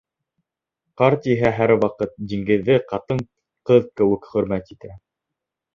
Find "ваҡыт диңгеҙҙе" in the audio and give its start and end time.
1.83-2.81